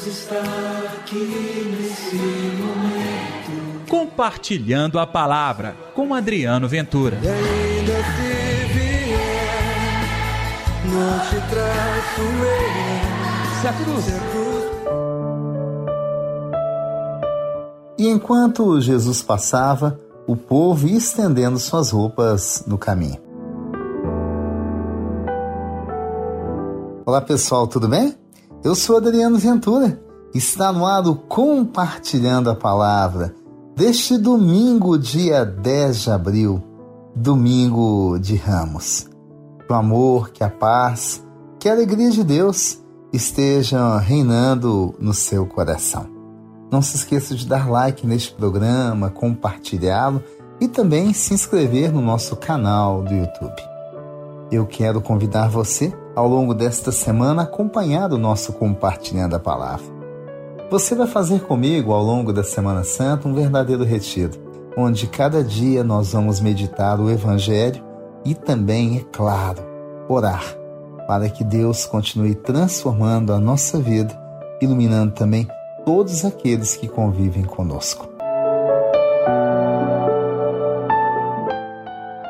Deus 0.00 0.06
está 0.06 0.40
aqui 0.94 1.76
nesse 1.78 2.16
momento. 2.16 3.86
Compartilhando 3.88 4.98
a 4.98 5.06
palavra 5.06 5.76
com 5.94 6.14
Adriano 6.14 6.66
Ventura. 6.66 7.18
E 7.22 7.28
ainda 7.28 7.92
se 7.92 8.32
vier, 8.72 9.18
não 10.86 11.18
te 11.18 11.36
traço 11.50 12.22
eu. 12.22 13.60
Se 13.60 13.68
a 13.68 13.72
cruz. 13.72 14.04
Se 14.04 14.12
a 14.12 14.20
cruz 14.30 14.50
E 17.98 18.08
enquanto 18.08 18.80
Jesus 18.80 19.22
passava, 19.22 20.00
o 20.26 20.34
povo 20.34 20.88
ia 20.88 20.96
estendendo 20.96 21.58
suas 21.58 21.90
roupas 21.90 22.64
no 22.66 22.78
caminho. 22.78 23.20
Olá 27.04 27.20
pessoal, 27.20 27.66
tudo 27.66 27.86
bem? 27.86 28.16
Eu 28.62 28.74
sou 28.74 28.98
Adriano 28.98 29.38
Ventura. 29.38 29.98
Está 30.34 30.70
no 30.70 30.84
ar 30.84 31.06
o 31.06 31.14
Compartilhando 31.16 32.50
a 32.50 32.54
Palavra 32.54 33.34
deste 33.74 34.18
domingo, 34.18 34.98
dia 34.98 35.46
10 35.46 36.02
de 36.02 36.10
abril, 36.10 36.62
domingo 37.16 38.18
de 38.18 38.36
Ramos. 38.36 39.08
Que 39.66 39.72
o 39.72 39.74
amor, 39.74 40.28
que 40.28 40.44
a 40.44 40.50
paz, 40.50 41.24
que 41.58 41.70
a 41.70 41.72
alegria 41.72 42.10
de 42.10 42.22
Deus 42.22 42.78
estejam 43.10 43.96
reinando 43.96 44.94
no 44.98 45.14
seu 45.14 45.46
coração. 45.46 46.06
Não 46.70 46.82
se 46.82 46.96
esqueça 46.96 47.34
de 47.34 47.46
dar 47.46 47.70
like 47.70 48.06
neste 48.06 48.34
programa, 48.34 49.08
compartilhá-lo 49.08 50.22
e 50.60 50.68
também 50.68 51.14
se 51.14 51.32
inscrever 51.32 51.90
no 51.90 52.02
nosso 52.02 52.36
canal 52.36 53.02
do 53.02 53.14
YouTube. 53.14 53.62
Eu 54.52 54.66
quero 54.66 55.00
convidar 55.00 55.48
você, 55.48 55.94
ao 56.14 56.28
longo 56.28 56.54
desta 56.54 56.92
semana, 56.92 57.42
a 57.42 57.44
acompanhar 57.44 58.12
o 58.12 58.18
nosso 58.18 58.52
Compartilhando 58.52 59.34
a 59.36 59.40
Palavra. 59.40 59.86
Você 60.70 60.94
vai 60.94 61.06
fazer 61.06 61.40
comigo, 61.40 61.92
ao 61.92 62.02
longo 62.02 62.32
da 62.32 62.44
Semana 62.44 62.84
Santa, 62.84 63.26
um 63.26 63.34
verdadeiro 63.34 63.84
retiro, 63.84 64.32
onde 64.76 65.06
cada 65.06 65.42
dia 65.42 65.82
nós 65.82 66.12
vamos 66.12 66.40
meditar 66.40 67.00
o 67.00 67.10
Evangelho 67.10 67.82
e 68.24 68.34
também, 68.34 68.98
é 68.98 69.04
claro, 69.12 69.62
orar, 70.08 70.44
para 71.06 71.28
que 71.28 71.42
Deus 71.42 71.86
continue 71.86 72.34
transformando 72.34 73.32
a 73.32 73.38
nossa 73.40 73.78
vida, 73.78 74.16
iluminando 74.60 75.12
também 75.12 75.48
todos 75.84 76.24
aqueles 76.24 76.76
que 76.76 76.86
convivem 76.86 77.42
conosco. 77.42 78.08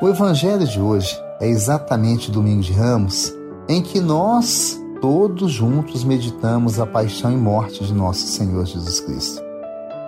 O 0.01 0.09
Evangelho 0.09 0.67
de 0.67 0.81
hoje 0.81 1.21
é 1.39 1.47
exatamente 1.47 2.31
Domingo 2.31 2.63
de 2.63 2.73
Ramos, 2.73 3.35
em 3.71 3.81
que 3.81 4.01
nós 4.01 4.83
todos 5.01 5.53
juntos 5.53 6.03
meditamos 6.03 6.81
a 6.81 6.87
paixão 6.87 7.31
e 7.31 7.37
morte 7.37 7.85
de 7.85 7.95
nosso 7.95 8.27
Senhor 8.27 8.67
Jesus 8.67 8.99
Cristo. 8.99 9.41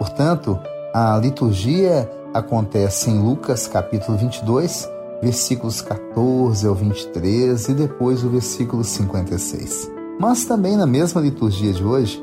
Portanto, 0.01 0.59
a 0.93 1.17
liturgia 1.17 2.11
acontece 2.35 3.09
em 3.09 3.23
Lucas 3.23 3.69
capítulo 3.69 4.19
22, 4.19 4.91
versículos 5.23 5.81
14 5.81 6.67
ao 6.67 6.75
23 6.75 7.69
e 7.69 7.75
depois 7.75 8.25
o 8.25 8.31
versículo 8.31 8.83
56. 8.83 9.89
Mas 10.19 10.45
também 10.45 10.77
na 10.77 10.85
mesma 10.87 11.21
liturgia 11.21 11.73
de 11.73 11.85
hoje, 11.85 12.21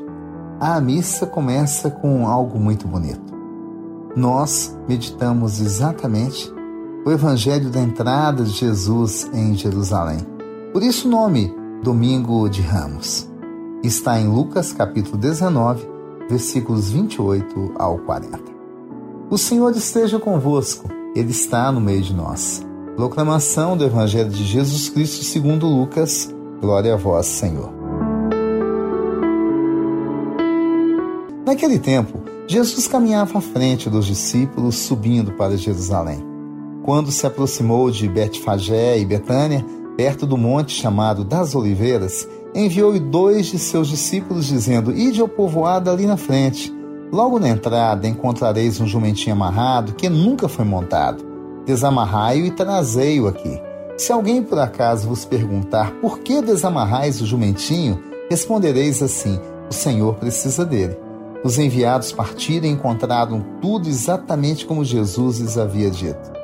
a 0.60 0.78
missa 0.78 1.24
começa 1.26 1.90
com 1.90 2.28
algo 2.28 2.60
muito 2.60 2.86
bonito. 2.86 3.34
Nós 4.14 4.78
meditamos 4.86 5.58
exatamente 5.58 6.52
o 7.02 7.10
evangelho 7.10 7.70
da 7.70 7.80
entrada 7.80 8.44
de 8.44 8.50
Jesus 8.50 9.30
em 9.32 9.54
Jerusalém. 9.54 10.18
Por 10.72 10.84
isso 10.84 11.08
o 11.08 11.10
nome 11.10 11.52
Domingo 11.82 12.48
de 12.48 12.62
Ramos. 12.62 13.28
Está 13.82 14.20
em 14.20 14.28
Lucas 14.28 14.72
capítulo 14.72 15.16
19, 15.16 15.84
versículos 16.28 16.90
28 16.90 17.72
ao 17.76 17.98
40. 17.98 18.38
O 19.28 19.36
Senhor 19.36 19.74
esteja 19.76 20.20
convosco, 20.20 20.88
Ele 21.16 21.32
está 21.32 21.72
no 21.72 21.80
meio 21.80 22.02
de 22.02 22.14
nós. 22.14 22.64
Proclamação 22.94 23.76
do 23.76 23.84
Evangelho 23.84 24.30
de 24.30 24.44
Jesus 24.44 24.88
Cristo 24.88 25.24
segundo 25.24 25.66
Lucas. 25.66 26.32
Glória 26.60 26.94
a 26.94 26.96
vós, 26.96 27.26
Senhor. 27.26 27.72
Naquele 31.44 31.80
tempo, 31.80 32.22
Jesus 32.46 32.86
caminhava 32.86 33.38
à 33.38 33.40
frente 33.40 33.90
dos 33.90 34.06
discípulos, 34.06 34.76
subindo 34.76 35.32
para 35.32 35.56
Jerusalém. 35.56 36.24
Quando 36.84 37.10
se 37.10 37.26
aproximou 37.26 37.90
de 37.90 38.08
Betfagé 38.08 39.00
e 39.00 39.04
Betânia, 39.04 39.66
perto 40.00 40.26
do 40.26 40.38
monte 40.38 40.72
chamado 40.72 41.22
das 41.22 41.54
Oliveiras, 41.54 42.26
enviou 42.54 42.98
dois 42.98 43.48
de 43.48 43.58
seus 43.58 43.86
discípulos, 43.86 44.46
dizendo: 44.46 44.96
Ide 44.96 45.20
ao 45.20 45.28
povoado 45.28 45.90
ali 45.90 46.06
na 46.06 46.16
frente. 46.16 46.74
Logo 47.12 47.38
na 47.38 47.50
entrada 47.50 48.08
encontrareis 48.08 48.80
um 48.80 48.86
jumentinho 48.86 49.36
amarrado 49.36 49.92
que 49.92 50.08
nunca 50.08 50.48
foi 50.48 50.64
montado. 50.64 51.22
Desamarrai-o 51.66 52.46
e 52.46 52.50
trazei-o 52.50 53.28
aqui. 53.28 53.60
Se 53.98 54.10
alguém 54.10 54.42
por 54.42 54.58
acaso 54.58 55.06
vos 55.06 55.26
perguntar 55.26 55.92
por 56.00 56.20
que 56.20 56.40
desamarrais 56.40 57.20
o 57.20 57.26
jumentinho, 57.26 58.02
respondereis 58.30 59.02
assim: 59.02 59.38
O 59.68 59.74
Senhor 59.74 60.14
precisa 60.14 60.64
dele. 60.64 60.96
Os 61.44 61.58
enviados 61.58 62.10
partiram 62.10 62.66
e 62.66 62.70
encontraram 62.70 63.44
tudo 63.60 63.86
exatamente 63.86 64.64
como 64.64 64.82
Jesus 64.82 65.40
lhes 65.40 65.58
havia 65.58 65.90
dito. 65.90 66.39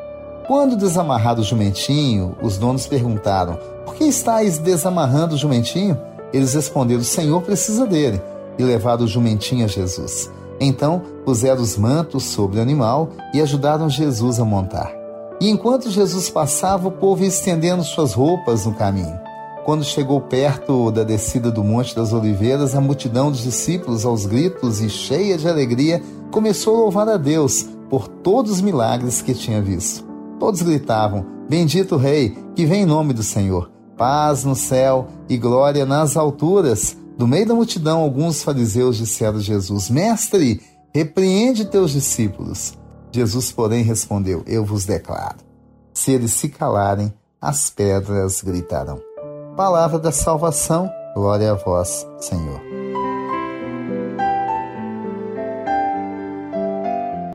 Quando 0.47 0.77
desamarrado 0.77 1.41
o 1.41 1.45
jumentinho, 1.45 2.37
os 2.41 2.57
donos 2.57 2.87
perguntaram: 2.87 3.59
Por 3.85 3.97
que 3.97 4.05
estáis 4.05 4.59
desamarrando 4.59 5.35
o 5.35 5.39
jumentinho? 5.39 5.99
Eles 6.33 6.55
responderam: 6.55 7.01
O 7.01 7.05
Senhor 7.05 7.43
precisa 7.43 7.85
dele. 7.85 8.23
E 8.57 8.63
levaram 8.63 9.05
o 9.05 9.09
jumentinho 9.09 9.65
a 9.65 9.69
Jesus. 9.69 10.31
Então 10.61 11.03
puseram 11.25 11.61
os 11.61 11.77
mantos 11.77 12.25
sobre 12.25 12.59
o 12.59 12.63
animal 12.63 13.11
e 13.35 13.41
ajudaram 13.41 13.91
Jesus 13.91 14.39
a 14.39 14.45
montar. 14.45 14.95
E 15.41 15.51
enquanto 15.51 15.91
Jesus 15.91 16.31
passava, 16.31 16.89
o 16.89 16.93
povo 16.93 17.23
ia 17.23 17.29
estendendo 17.29 17.83
suas 17.83 18.15
roupas 18.15 18.65
no 18.65 18.73
caminho. 18.73 19.19
Quando 19.65 19.85
chegou 19.85 20.21
perto 20.21 20.93
da 20.93 21.03
descida 21.03 21.51
do 21.51 21.65
Monte 21.65 21.95
das 21.95 22.13
Oliveiras, 22.13 22.75
a 22.77 22.81
multidão 22.81 23.33
dos 23.33 23.43
discípulos, 23.43 24.07
aos 24.07 24.25
gritos 24.25 24.81
e 24.81 24.89
cheia 24.89 25.37
de 25.37 25.49
alegria, 25.49 26.01
começou 26.31 26.77
a 26.77 26.79
louvar 26.83 27.09
a 27.09 27.17
Deus 27.17 27.67
por 27.91 28.07
todos 28.07 28.53
os 28.53 28.61
milagres 28.61 29.21
que 29.21 29.35
tinha 29.35 29.61
visto. 29.61 30.06
Todos 30.39 30.63
gritavam: 30.63 31.27
Bendito 31.49 31.97
Rei, 31.97 32.37
que 32.55 32.67
vem 32.67 32.83
em 32.83 32.87
nome 32.87 33.13
do 33.13 33.23
Senhor. 33.23 33.71
Paz 33.97 34.45
no 34.45 34.55
céu 34.55 35.09
e 35.29 35.37
glória 35.37 35.87
nas 35.87 36.17
alturas. 36.17 36.97
Do 37.17 37.27
meio 37.27 37.47
da 37.47 37.55
multidão, 37.55 38.01
alguns 38.01 38.43
fariseus 38.43 38.97
disseram 38.97 39.39
a 39.39 39.43
Jesus: 39.43 39.89
Mestre, 39.89 40.61
repreende 40.95 41.65
teus 41.65 41.93
discípulos. 41.93 42.75
Jesus, 43.11 43.51
porém, 43.51 43.83
respondeu: 43.83 44.43
Eu 44.47 44.65
vos 44.65 44.85
declaro: 44.85 45.39
se 45.95 46.13
eles 46.13 46.35
se 46.35 46.51
calarem, 46.51 47.13
as 47.41 47.71
pedras 47.71 48.43
gritarão. 48.43 49.01
Palavra 49.57 49.99
da 49.99 50.13
salvação, 50.13 50.91
glória 51.15 51.53
a 51.53 51.55
vós, 51.55 52.07
Senhor. 52.19 52.76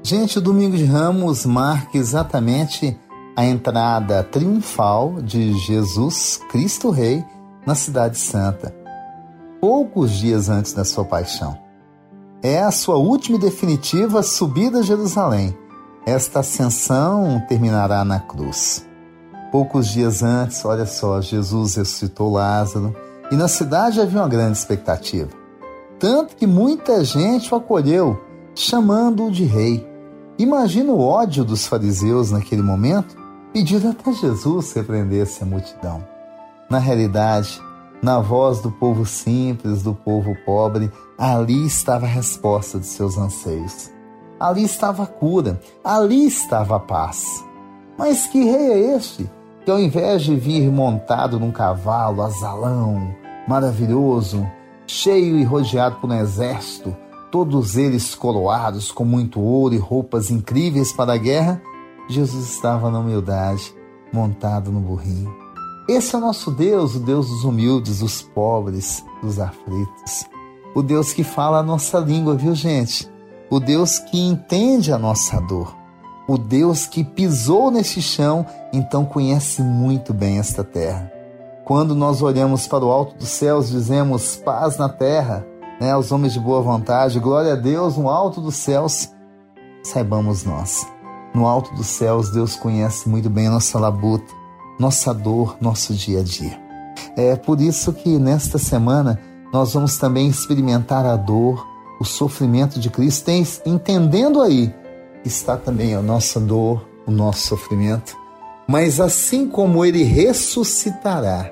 Gente, 0.03 0.39
o 0.39 0.41
Domingo 0.41 0.75
de 0.75 0.83
Ramos 0.83 1.45
marca 1.45 1.95
exatamente 1.95 2.99
a 3.35 3.45
entrada 3.45 4.23
triunfal 4.23 5.21
de 5.21 5.53
Jesus 5.53 6.39
Cristo 6.49 6.89
Rei 6.89 7.23
na 7.65 7.75
Cidade 7.75 8.17
Santa, 8.17 8.75
poucos 9.61 10.11
dias 10.11 10.49
antes 10.49 10.73
da 10.73 10.83
sua 10.83 11.05
paixão. 11.05 11.55
É 12.41 12.63
a 12.63 12.71
sua 12.71 12.97
última 12.97 13.37
e 13.37 13.41
definitiva 13.41 14.23
subida 14.23 14.79
a 14.79 14.83
Jerusalém. 14.83 15.55
Esta 16.03 16.39
ascensão 16.39 17.39
terminará 17.47 18.03
na 18.03 18.19
cruz. 18.19 18.83
Poucos 19.51 19.87
dias 19.87 20.23
antes, 20.23 20.65
olha 20.65 20.87
só, 20.87 21.21
Jesus 21.21 21.75
ressuscitou 21.75 22.31
Lázaro 22.31 22.95
e 23.31 23.35
na 23.35 23.47
cidade 23.47 24.01
havia 24.01 24.19
uma 24.19 24.27
grande 24.27 24.57
expectativa. 24.57 25.29
Tanto 25.99 26.35
que 26.35 26.47
muita 26.47 27.03
gente 27.05 27.53
o 27.53 27.57
acolheu, 27.57 28.19
chamando-o 28.55 29.29
de 29.29 29.43
rei. 29.43 29.90
Imagina 30.41 30.91
o 30.91 30.99
ódio 30.99 31.45
dos 31.45 31.67
fariseus 31.67 32.31
naquele 32.31 32.63
momento, 32.63 33.15
pedindo 33.53 33.89
até 33.89 34.11
Jesus 34.11 34.73
repreendesse 34.73 35.43
a 35.43 35.45
multidão. 35.45 36.03
Na 36.67 36.79
realidade, 36.79 37.61
na 38.01 38.19
voz 38.19 38.59
do 38.59 38.71
povo 38.71 39.05
simples, 39.05 39.83
do 39.83 39.93
povo 39.93 40.35
pobre, 40.43 40.91
ali 41.15 41.67
estava 41.67 42.07
a 42.07 42.09
resposta 42.09 42.79
de 42.79 42.87
seus 42.87 43.19
anseios. 43.19 43.91
Ali 44.39 44.63
estava 44.63 45.03
a 45.03 45.05
cura, 45.05 45.61
ali 45.83 46.25
estava 46.25 46.77
a 46.77 46.79
paz. 46.79 47.45
Mas 47.95 48.25
que 48.25 48.43
rei 48.43 48.71
é 48.71 48.95
este 48.95 49.29
que, 49.63 49.69
ao 49.69 49.79
invés 49.79 50.23
de 50.23 50.35
vir 50.35 50.71
montado 50.71 51.39
num 51.39 51.51
cavalo 51.51 52.23
azalão, 52.23 53.15
maravilhoso, 53.47 54.43
cheio 54.87 55.37
e 55.37 55.43
rodeado 55.43 55.97
por 55.97 56.09
um 56.09 56.19
exército, 56.19 56.97
todos 57.31 57.77
eles 57.77 58.13
coroados 58.13 58.91
com 58.91 59.05
muito 59.05 59.39
ouro 59.39 59.73
e 59.73 59.77
roupas 59.77 60.29
incríveis 60.29 60.91
para 60.91 61.13
a 61.13 61.17
guerra, 61.17 61.61
Jesus 62.09 62.49
estava 62.49 62.91
na 62.91 62.99
humildade, 62.99 63.73
montado 64.11 64.71
no 64.71 64.81
burrinho. 64.81 65.33
Esse 65.87 66.13
é 66.13 66.17
o 66.17 66.21
nosso 66.21 66.51
Deus, 66.51 66.95
o 66.95 66.99
Deus 66.99 67.29
dos 67.29 67.43
humildes, 67.43 67.99
dos 67.99 68.21
pobres, 68.21 69.03
dos 69.23 69.39
aflitos. 69.39 70.25
o 70.75 70.81
Deus 70.81 71.11
que 71.11 71.23
fala 71.23 71.59
a 71.59 71.63
nossa 71.63 71.99
língua, 71.99 72.35
viu, 72.35 72.53
gente? 72.53 73.09
O 73.49 73.59
Deus 73.59 73.99
que 73.99 74.19
entende 74.19 74.93
a 74.93 74.97
nossa 74.97 75.39
dor. 75.41 75.75
O 76.27 76.37
Deus 76.37 76.85
que 76.85 77.03
pisou 77.03 77.71
neste 77.71 78.01
chão, 78.01 78.45
então 78.71 79.03
conhece 79.03 79.61
muito 79.61 80.13
bem 80.13 80.39
esta 80.39 80.63
terra. 80.63 81.11
Quando 81.65 81.93
nós 81.93 82.21
olhamos 82.21 82.67
para 82.67 82.85
o 82.85 82.91
alto 82.91 83.15
dos 83.15 83.29
céus, 83.29 83.69
dizemos 83.69 84.37
paz 84.37 84.77
na 84.77 84.87
terra, 84.87 85.45
né, 85.81 85.93
aos 85.93 86.11
homens 86.11 86.33
de 86.33 86.39
boa 86.39 86.61
vontade, 86.61 87.19
glória 87.19 87.53
a 87.53 87.55
Deus 87.55 87.97
no 87.97 88.07
alto 88.07 88.39
dos 88.39 88.55
céus. 88.55 89.09
Saibamos 89.81 90.43
nós, 90.43 90.87
no 91.33 91.47
alto 91.47 91.73
dos 91.73 91.87
céus, 91.87 92.29
Deus 92.29 92.55
conhece 92.55 93.09
muito 93.09 93.31
bem 93.31 93.47
a 93.47 93.51
nossa 93.51 93.79
labuta, 93.79 94.31
nossa 94.79 95.11
dor, 95.11 95.57
nosso 95.59 95.95
dia 95.95 96.19
a 96.19 96.23
dia. 96.23 96.61
É 97.17 97.35
por 97.35 97.59
isso 97.59 97.91
que 97.93 98.19
nesta 98.19 98.59
semana 98.59 99.19
nós 99.51 99.73
vamos 99.73 99.97
também 99.97 100.27
experimentar 100.27 101.03
a 101.03 101.15
dor, 101.15 101.67
o 101.99 102.05
sofrimento 102.05 102.79
de 102.79 102.91
Cristo, 102.91 103.31
entendendo 103.65 104.39
aí 104.39 104.71
que 105.23 105.29
está 105.29 105.57
também 105.57 105.95
a 105.95 106.01
nossa 106.01 106.39
dor, 106.39 106.87
o 107.07 107.11
nosso 107.11 107.47
sofrimento. 107.47 108.15
Mas 108.67 108.99
assim 108.99 109.47
como 109.47 109.83
ele 109.83 110.03
ressuscitará, 110.03 111.51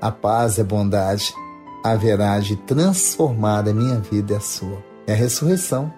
a 0.00 0.10
paz 0.10 0.56
e 0.56 0.62
a 0.62 0.64
bondade 0.64 1.34
haverá 1.82 2.38
de 2.38 2.56
transformar 2.56 3.68
a 3.68 3.72
minha 3.72 3.98
vida 3.98 4.34
e 4.34 4.36
a 4.36 4.40
sua. 4.40 4.82
É 5.06 5.12
a 5.12 5.16
ressurreição. 5.16 5.92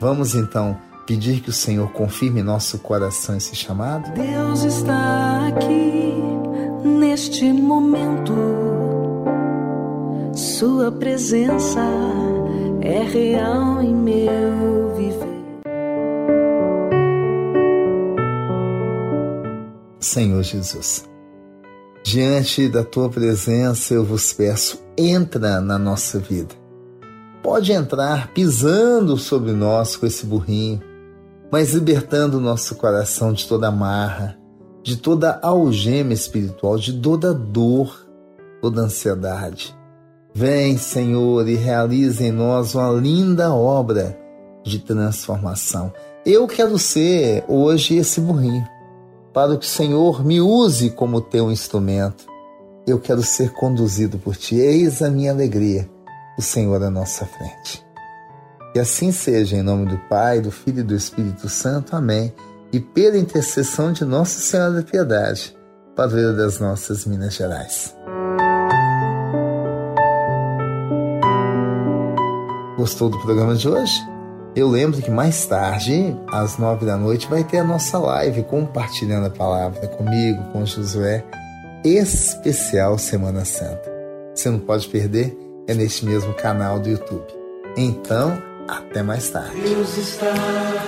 Vamos 0.00 0.34
então 0.34 0.78
pedir 1.06 1.40
que 1.40 1.50
o 1.50 1.52
Senhor 1.52 1.90
confirme 1.92 2.42
nosso 2.42 2.78
coração 2.78 3.36
esse 3.36 3.54
chamado? 3.54 4.12
Deus 4.12 4.62
está 4.64 5.48
aqui 5.48 6.14
neste 6.84 7.52
momento. 7.52 8.34
Sua 10.34 10.92
presença 10.92 11.80
é 12.82 13.02
real 13.02 13.82
em 13.82 13.94
meu 13.94 14.94
viver. 14.96 15.36
Senhor 20.00 20.42
Jesus, 20.42 21.04
diante 22.06 22.68
da 22.68 22.84
tua 22.84 23.10
presença 23.10 23.92
eu 23.92 24.04
vos 24.04 24.32
peço, 24.32 24.80
entra 24.96 25.60
na 25.60 25.76
nossa 25.76 26.20
vida. 26.20 26.54
Pode 27.42 27.72
entrar 27.72 28.32
pisando 28.32 29.16
sobre 29.16 29.50
nós 29.50 29.96
com 29.96 30.06
esse 30.06 30.24
burrinho, 30.24 30.80
mas 31.50 31.74
libertando 31.74 32.38
o 32.38 32.40
nosso 32.40 32.76
coração 32.76 33.32
de 33.32 33.48
toda 33.48 33.66
amarra, 33.66 34.38
de 34.84 34.96
toda 34.96 35.40
algema 35.42 36.12
espiritual, 36.12 36.78
de 36.78 36.92
toda 36.92 37.34
dor, 37.34 38.06
toda 38.62 38.82
ansiedade. 38.82 39.76
Vem, 40.32 40.78
Senhor, 40.78 41.48
e 41.48 41.56
realize 41.56 42.24
em 42.24 42.30
nós 42.30 42.76
uma 42.76 42.92
linda 42.92 43.52
obra 43.52 44.16
de 44.62 44.78
transformação. 44.78 45.92
Eu 46.24 46.46
quero 46.46 46.78
ser 46.78 47.44
hoje 47.48 47.96
esse 47.96 48.20
burrinho, 48.20 48.64
para 49.36 49.58
que 49.58 49.66
o 49.66 49.68
Senhor 49.68 50.24
me 50.24 50.40
use 50.40 50.88
como 50.88 51.20
teu 51.20 51.52
instrumento. 51.52 52.24
Eu 52.86 52.98
quero 52.98 53.22
ser 53.22 53.52
conduzido 53.52 54.16
por 54.16 54.34
ti. 54.34 54.54
Eis 54.54 55.02
a 55.02 55.10
minha 55.10 55.30
alegria, 55.30 55.86
o 56.38 56.40
Senhor 56.40 56.82
à 56.82 56.88
nossa 56.88 57.26
frente. 57.26 57.84
Que 58.72 58.78
assim 58.78 59.12
seja, 59.12 59.54
em 59.54 59.62
nome 59.62 59.84
do 59.84 59.98
Pai, 60.08 60.40
do 60.40 60.50
Filho 60.50 60.80
e 60.80 60.82
do 60.82 60.94
Espírito 60.94 61.50
Santo. 61.50 61.94
Amém 61.94 62.32
e 62.72 62.80
pela 62.80 63.18
intercessão 63.18 63.92
de 63.92 64.06
Nossa 64.06 64.40
Senhora 64.40 64.72
da 64.72 64.82
Piedade, 64.82 65.54
padroeira 65.94 66.32
das 66.32 66.58
nossas 66.58 67.04
Minas 67.04 67.34
Gerais. 67.34 67.94
Gostou 72.78 73.10
do 73.10 73.20
programa 73.20 73.54
de 73.54 73.68
hoje? 73.68 74.15
Eu 74.56 74.70
lembro 74.70 75.02
que 75.02 75.10
mais 75.10 75.44
tarde, 75.44 76.16
às 76.28 76.56
nove 76.56 76.86
da 76.86 76.96
noite, 76.96 77.28
vai 77.28 77.44
ter 77.44 77.58
a 77.58 77.64
nossa 77.64 77.98
live 77.98 78.42
compartilhando 78.44 79.26
a 79.26 79.30
palavra 79.30 79.86
comigo, 79.86 80.42
com 80.50 80.64
Josué, 80.64 81.22
especial 81.84 82.96
Semana 82.96 83.44
Santa. 83.44 83.92
Você 84.34 84.48
não 84.48 84.58
pode 84.58 84.88
perder, 84.88 85.36
é 85.68 85.74
neste 85.74 86.06
mesmo 86.06 86.32
canal 86.32 86.80
do 86.80 86.88
YouTube. 86.88 87.26
Então, 87.76 88.42
até 88.66 89.02
mais 89.02 89.28
tarde. 89.28 89.60
Deus 89.60 89.98
está 89.98 90.32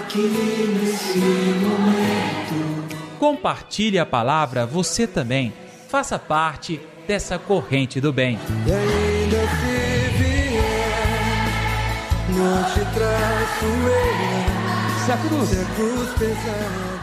aqui 0.01 0.79
nesse 0.81 1.19
momento. 1.19 3.19
Compartilhe 3.19 3.99
a 3.99 4.07
palavra 4.07 4.65
você 4.65 5.07
também. 5.07 5.53
Faça 5.89 6.19
parte 6.19 6.81
dessa 7.07 7.39
corrente 7.39 8.01
do 8.01 8.15
bem. 8.15 8.39
Não 12.39 12.65
te 12.65 12.81
traço 12.95 13.67
eu. 13.67 15.05
Se 15.05 15.13
a 15.13 15.17
cruz, 15.17 15.49
Se 15.49 15.61
a 15.61 15.65
cruz 15.75 16.11
pesar. 16.19 16.98